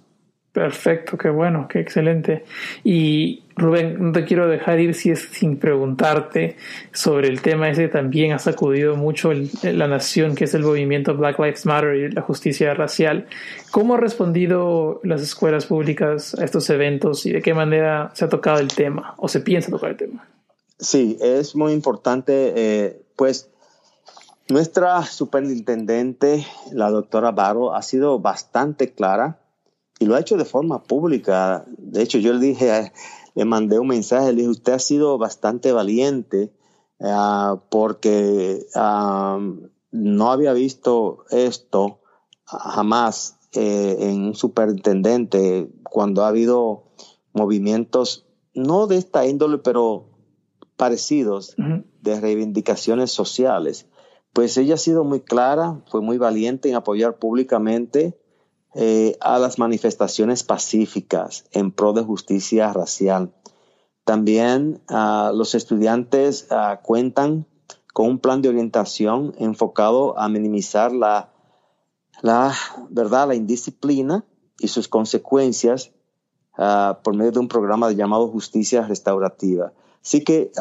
[0.52, 2.44] Perfecto, qué bueno, qué excelente.
[2.82, 6.56] Y Rubén, no te quiero dejar ir si es sin preguntarte
[6.92, 9.32] sobre el tema ese que también ha sacudido mucho
[9.62, 13.26] la nación, que es el movimiento Black Lives Matter y la justicia racial.
[13.72, 18.28] ¿Cómo han respondido las escuelas públicas a estos eventos y de qué manera se ha
[18.28, 20.28] tocado el tema o se piensa tocar el tema?
[20.78, 23.50] Sí, es muy importante, eh, pues
[24.48, 29.40] nuestra superintendente, la doctora Baro, ha sido bastante clara
[29.98, 31.64] y lo ha hecho de forma pública.
[31.76, 32.92] De hecho, yo le dije,
[33.38, 36.52] le mandé un mensaje, le dije, usted ha sido bastante valiente
[36.98, 38.66] eh, porque
[39.92, 42.00] no había visto esto
[42.44, 46.88] jamás eh, en un superintendente cuando ha habido
[47.32, 50.08] movimientos, no de esta índole, pero
[50.76, 51.54] parecidos,
[52.02, 53.86] de reivindicaciones sociales.
[54.32, 58.18] Pues ella ha sido muy clara, fue muy valiente en apoyar públicamente
[58.74, 63.32] eh, a las manifestaciones pacíficas en pro de justicia racial.
[64.04, 67.46] También ah, los estudiantes ah, cuentan
[67.92, 71.32] con un plan de orientación enfocado a minimizar la,
[72.90, 73.28] ¿verdad?
[73.28, 74.24] la indisciplina
[74.58, 75.92] y sus consecuencias
[76.56, 79.72] ah, por medio de un programa llamado Justicia Restaurativa.
[80.02, 80.52] Así que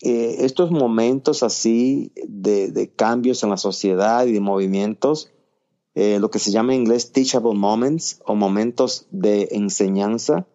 [0.00, 5.30] eh, estos momentos así de, cambios en la sociedad y de movimientos
[5.94, 10.46] eh, lo que se llama en inglés teachable moments o momentos de enseñanza,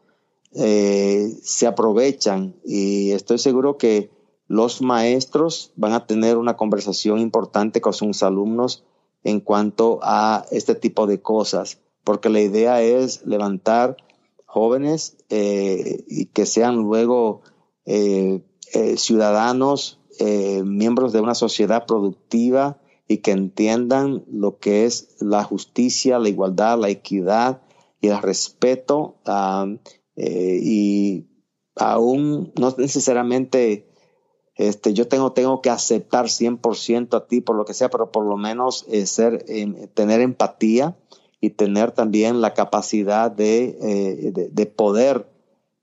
[0.53, 4.09] eh, se aprovechan y estoy seguro que
[4.47, 8.83] los maestros van a tener una conversación importante con sus alumnos
[9.23, 13.95] en cuanto a este tipo de cosas, porque la idea es levantar
[14.45, 17.41] jóvenes eh, y que sean luego
[18.97, 19.99] ciudadanos,
[20.63, 22.77] miembros de una sociedad productiva,
[23.09, 27.63] y que entiendan lo que es la justicia, la igualdad, la equidad
[27.99, 29.17] y el respeto.
[30.15, 31.27] Eh, y
[31.75, 33.89] aún no necesariamente
[34.55, 38.25] este, yo tengo, tengo que aceptar 100% a ti por lo que sea, pero por
[38.25, 40.95] lo menos eh, ser, em, tener empatía
[41.41, 45.27] y tener también la capacidad de, eh, de, de, poder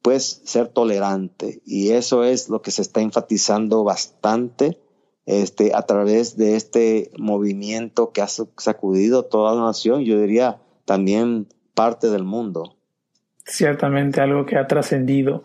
[0.00, 1.60] pues ser tolerante.
[1.64, 4.78] Y eso es lo que se está enfatizando bastante
[5.26, 11.48] este, a través de este movimiento que ha sacudido toda la nación, yo diría también
[11.74, 12.76] parte del mundo.
[13.44, 15.44] Ciertamente algo que ha trascendido.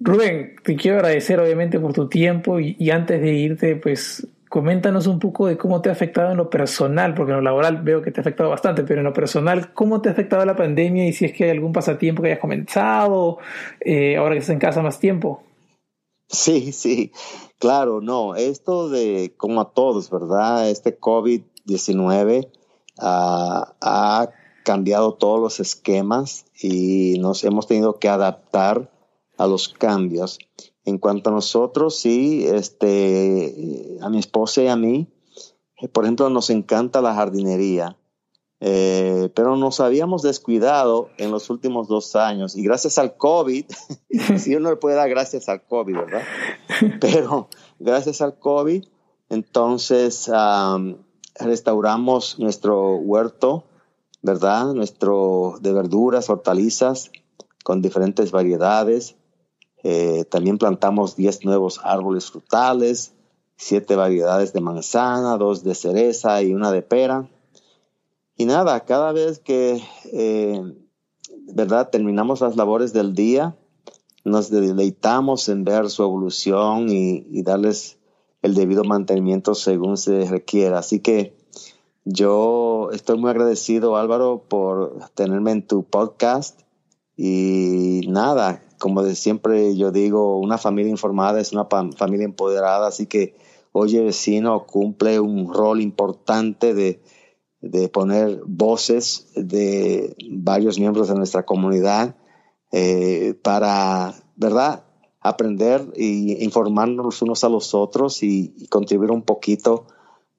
[0.00, 5.18] Rubén, te quiero agradecer obviamente por tu tiempo y, antes de irte, pues coméntanos un
[5.18, 8.10] poco de cómo te ha afectado en lo personal, porque en lo laboral veo que
[8.10, 11.12] te ha afectado bastante, pero en lo personal, ¿cómo te ha afectado la pandemia y
[11.12, 13.38] si es que hay algún pasatiempo que hayas comenzado
[13.80, 15.45] eh, ahora que estás en casa más tiempo?
[16.28, 17.12] Sí, sí.
[17.58, 20.68] Claro, no, esto de como a todos, ¿verdad?
[20.68, 22.50] Este COVID-19
[22.98, 24.28] ah, ha
[24.64, 28.90] cambiado todos los esquemas y nos hemos tenido que adaptar
[29.38, 30.38] a los cambios.
[30.84, 35.08] En cuanto a nosotros, sí, este, a mi esposa y a mí,
[35.92, 37.96] por ejemplo, nos encanta la jardinería.
[38.60, 43.66] Eh, pero nos habíamos descuidado en los últimos dos años y gracias al COVID,
[44.38, 46.22] si uno le puede dar gracias al COVID, ¿verdad?
[47.00, 47.48] Pero
[47.78, 48.84] gracias al COVID,
[49.28, 50.30] entonces
[51.38, 53.64] restauramos nuestro huerto,
[54.22, 54.72] ¿verdad?
[54.72, 57.10] Nuestro de verduras, hortalizas
[57.62, 59.16] con diferentes variedades.
[59.82, 63.12] Eh, también plantamos 10 nuevos árboles frutales,
[63.56, 67.28] 7 variedades de manzana, 2 de cereza y una de pera
[68.36, 69.82] y nada, cada vez que,
[70.12, 70.60] eh,
[71.54, 71.90] ¿verdad?
[71.90, 73.56] Terminamos las labores del día,
[74.24, 77.98] nos deleitamos en ver su evolución y, darles
[78.42, 80.78] el debido mantenimiento según se requiera.
[80.78, 81.34] Así que
[82.04, 86.60] yo estoy muy agradecido, Álvaro, por tenerme en tu podcast.
[87.16, 91.66] Y nada, como de siempre yo digo, una familia informada es una
[91.96, 93.34] familia empoderada, así que
[93.72, 97.00] Oye Vecino cumple un rol importante de
[97.60, 102.16] de poner voces de varios miembros de nuestra comunidad
[102.72, 104.84] eh, para, ¿verdad?
[105.20, 109.86] Aprender e informarnos unos a los otros y, contribuir un poquito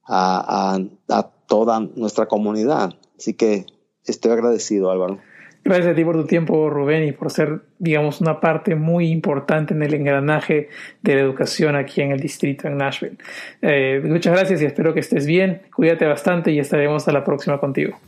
[0.05, 2.93] a, a toda nuestra comunidad.
[3.17, 3.65] Así que
[4.05, 5.19] estoy agradecido, Álvaro.
[5.67, 9.73] Gracias a ti por tu tiempo, Rubén, y por ser, digamos, una parte muy importante
[9.73, 10.69] en el engranaje
[11.01, 13.17] de la educación aquí en el distrito, en Nashville.
[13.61, 15.63] Eh, muchas gracias y espero que estés bien.
[15.75, 17.99] Cuídate bastante y estaremos a la próxima contigo.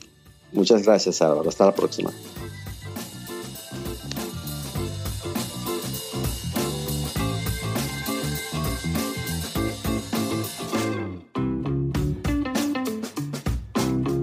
[0.54, 1.50] Muchas gracias, Álvaro.
[1.50, 2.12] Hasta la próxima.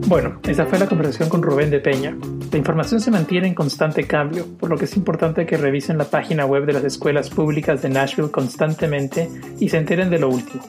[0.06, 2.16] Bueno, esa fue la conversación con Rubén de Peña.
[2.50, 6.04] La información se mantiene en constante cambio, por lo que es importante que revisen la
[6.04, 9.28] página web de las escuelas públicas de Nashville constantemente
[9.58, 10.62] y se enteren de lo último.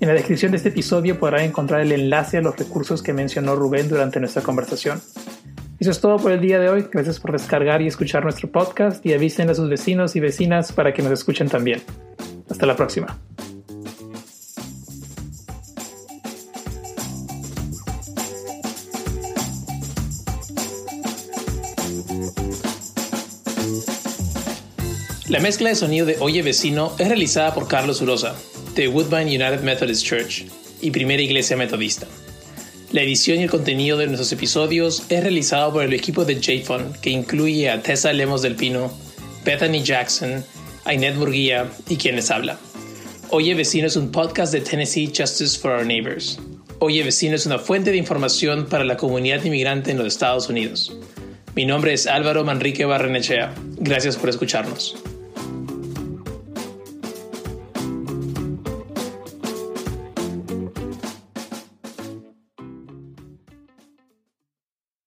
[0.00, 3.54] En la descripción de este episodio podrán encontrar el enlace a los recursos que mencionó
[3.54, 5.00] Rubén durante nuestra conversación.
[5.78, 6.86] Eso es todo por el día de hoy.
[6.90, 10.92] Gracias por descargar y escuchar nuestro podcast y avisen a sus vecinos y vecinas para
[10.92, 11.82] que nos escuchen también.
[12.50, 13.18] Hasta la próxima.
[25.32, 28.36] La mezcla de sonido de Oye Vecino es realizada por Carlos Urosa,
[28.74, 30.44] de Woodbine United Methodist Church
[30.82, 32.06] y Primera Iglesia Metodista.
[32.90, 36.92] La edición y el contenido de nuestros episodios es realizado por el equipo de JFON,
[37.00, 38.92] que incluye a Tessa Lemos del Pino,
[39.42, 40.44] Bethany Jackson,
[40.84, 42.58] Ainet Murguía y quienes habla.
[43.30, 46.38] Oye Vecino es un podcast de Tennessee Justice for Our Neighbors.
[46.78, 50.94] Oye Vecino es una fuente de información para la comunidad inmigrante en los Estados Unidos.
[51.54, 53.54] Mi nombre es Álvaro Manrique Barrenechea.
[53.78, 54.94] Gracias por escucharnos.